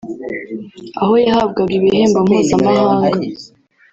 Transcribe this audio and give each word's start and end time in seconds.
aho 1.01 1.13
yahabwaga 1.25 1.71
ibihembo 1.77 2.19
mpuzamahanga 2.27 3.17